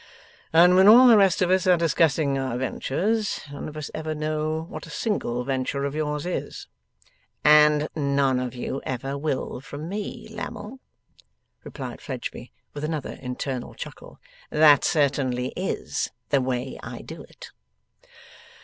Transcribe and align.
'And 0.51 0.75
when 0.75 0.87
all 0.87 1.05
the 1.07 1.15
rest 1.15 1.43
of 1.43 1.51
us 1.51 1.67
are 1.67 1.77
discussing 1.77 2.35
our 2.35 2.57
ventures, 2.57 3.39
none 3.51 3.69
of 3.69 3.77
us 3.77 3.91
ever 3.93 4.15
know 4.15 4.65
what 4.67 4.87
a 4.87 4.89
single 4.89 5.43
venture 5.43 5.85
of 5.85 5.93
yours 5.93 6.25
is!' 6.25 6.65
'And 7.43 7.87
none 7.95 8.39
of 8.39 8.55
you 8.55 8.81
ever 8.83 9.15
will 9.15 9.59
from 9.61 9.87
me, 9.87 10.27
Lammle,' 10.31 10.79
replied 11.63 12.01
Fledgeby, 12.01 12.51
with 12.73 12.83
another 12.83 13.19
internal 13.21 13.75
chuckle; 13.75 14.19
'that 14.49 14.83
certainly 14.83 15.49
IS 15.55 16.09
the 16.29 16.41
way 16.41 16.79
I 16.81 17.03
do 17.03 17.21
it. 17.21 17.51